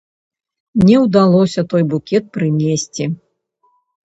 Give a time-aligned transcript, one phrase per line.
[0.87, 3.03] Не ўдалося той букет прынесці.